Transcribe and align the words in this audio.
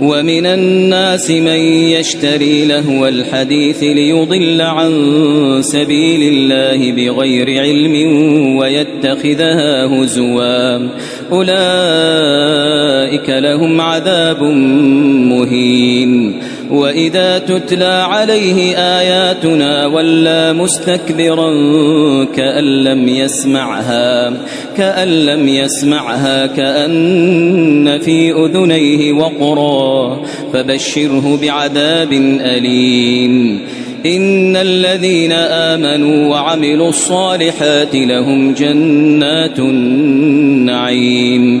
ومن 0.00 0.46
الناس 0.46 1.30
من 1.30 1.58
يشتري 1.88 2.64
لهو 2.64 3.06
الحديث 3.06 3.82
ليضل 3.82 4.60
عن 4.60 4.92
سبيل 5.60 6.34
الله 6.34 6.92
بغير 6.92 7.60
علم 7.60 8.16
ويتخذها 8.56 9.86
هزوا. 9.86 10.88
أولئك 11.32 11.60
لهم 13.30 13.80
عذاب 13.80 14.42
مهين. 15.32 16.40
وإذا 16.70 17.38
تتلى 17.38 17.84
عليه 17.84 18.76
آياتنا 18.76 19.86
ولى 19.86 20.52
مستكبرا 20.52 21.50
كأن 22.24 22.64
لم 22.64 23.08
يسمعها 23.08 24.32
كأن 24.76 25.08
لم 25.08 25.48
يسمعها 25.48 26.46
كأن 26.46 27.98
في 27.98 28.32
أذنيه 28.32 29.12
وقرا 29.12 30.22
فبشره 30.52 31.38
بعذاب 31.42 32.12
أليم. 32.40 33.60
إن 34.06 34.56
الذين 34.56 35.32
آمنوا 35.32 36.28
وعملوا 36.28 36.88
الصالحات 36.88 37.94
لهم 37.94 38.54
جنات 38.54 39.58
النعيم. 39.58 41.60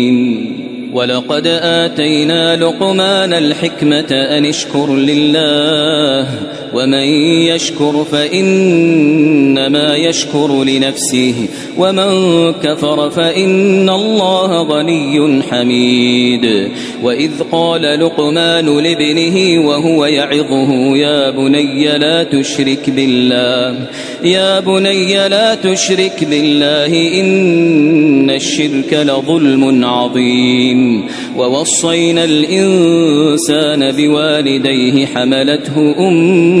ولقد 0.93 1.47
آتينا 1.47 2.55
لقمان 2.55 3.33
الحكمة 3.33 4.11
أن 4.11 4.45
اشكر 4.45 4.95
لله. 4.95 6.27
ومن 6.73 7.07
يشكر 7.49 8.05
فإنما 8.11 9.95
يشكر 9.95 10.63
لنفسه 10.63 11.33
ومن 11.77 12.11
كفر 12.51 13.09
فإن 13.09 13.89
الله 13.89 14.61
غني 14.61 15.41
حميد. 15.49 16.69
وإذ 17.03 17.31
قال 17.51 17.81
لقمان 17.81 18.65
لابنه 18.65 19.67
وهو 19.67 20.05
يعظه 20.05 20.97
يا 20.97 21.29
بني 21.29 21.97
لا 21.97 22.23
تشرك 22.23 22.89
بالله 22.89 23.87
يا 24.23 24.59
بني 24.59 25.29
لا 25.29 25.55
تشرك 25.55 26.27
بالله 26.29 27.19
إن 27.21 28.29
الشرك 28.29 28.93
لظلم 28.93 29.85
عظيم. 29.85 31.07
ووصينا 31.37 32.23
الإنسان 32.23 33.91
بوالديه 33.91 35.05
حملته 35.05 35.95
أمه 35.99 36.60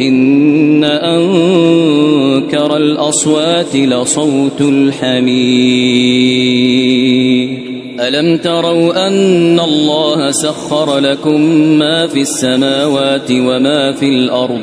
إن 0.00 0.84
أنكر 0.84 2.76
الأصوات 2.76 3.76
لصوت 3.76 4.60
الحمير 4.60 6.16
ألم 8.00 8.38
تروا 8.38 9.06
أن 9.06 9.60
الله 9.60 10.30
سخر 10.30 10.98
لكم 10.98 11.40
ما 11.78 12.06
في 12.06 12.20
السماوات 12.20 13.30
وما 13.30 13.92
في 13.92 14.08
الأرض؟ 14.08 14.62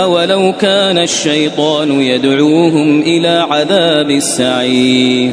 أولو 0.00 0.52
كان 0.52 0.98
الشيطان 0.98 2.00
يدعوهم 2.00 3.02
إلى 3.02 3.46
عذاب 3.50 4.10
السعير. 4.10 5.32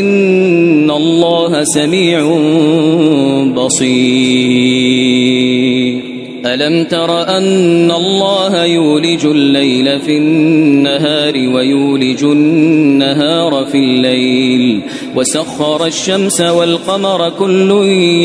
إن 0.00 0.90
الله 0.90 1.64
سميع 1.64 2.18
بصير. 3.54 5.51
ألم 6.46 6.84
تر 6.84 7.28
أن 7.28 7.90
الله 7.90 8.64
يولج 8.64 9.26
الليل 9.26 10.00
في 10.00 10.16
النهار 10.16 11.34
ويولج 11.34 12.24
النهار 12.24 13.66
في 13.72 13.78
الليل 13.78 14.82
وسخر 15.16 15.86
الشمس 15.86 16.40
والقمر 16.40 17.32
كل 17.38 17.70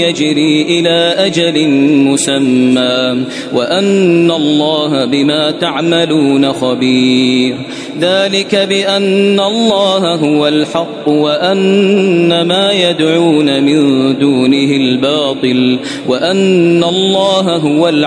يجري 0.08 0.62
إلى 0.62 1.16
أجل 1.18 1.70
مسمى 2.04 3.26
وأن 3.54 4.32
الله 4.32 5.06
بما 5.06 5.52
تعملون 5.52 6.54
خبير 6.54 7.56
ذلك 8.02 8.56
بأن 8.56 9.40
الله 9.40 10.16
هو 10.16 10.48
الحق 10.48 11.10
وأن 11.10 12.42
ما 12.42 12.72
يدعون 12.72 13.64
من 13.64 13.80
دونه 14.20 14.72
الباطل 14.76 15.80
وأن 16.08 16.84
الله 16.84 17.56
هو 17.56 17.90
العلي 17.90 18.07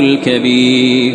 الكبير. 0.00 1.14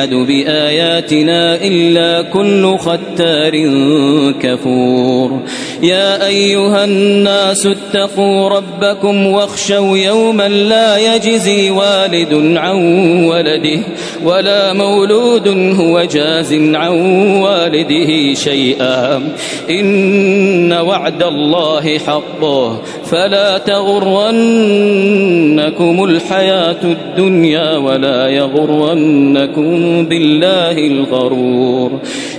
يجحد 0.00 0.14
بآياتنا 0.14 1.56
إلا 1.56 2.22
كل 2.22 2.78
ختار 2.78 3.54
كفور. 4.40 5.42
يا 5.82 6.26
أيها 6.26 6.84
الناس 6.84 7.66
اتقوا 7.66 8.48
ربكم 8.48 9.26
واخشوا 9.26 9.96
يوما 9.96 10.48
لا 10.48 11.14
يجزي 11.14 11.70
والد 11.70 12.56
عن 12.56 12.76
ولده 13.24 13.80
ولا 14.24 14.72
مولود 14.72 15.48
هو 15.80 16.02
جاز 16.02 16.54
عن 16.54 16.92
والده 17.36 18.34
شيئا. 18.34 19.22
إن 19.70 20.72
وعد 20.72 21.22
الله 21.22 21.98
حق. 21.98 22.44
فلا 23.04 23.58
تغرنكم 23.58 24.24
الحياة 26.04 26.82
الدنيا 26.84 27.76
ولا 27.76 28.28
يغرنكم 28.28 30.04
بالله 30.06 30.78
الغرور. 30.78 32.00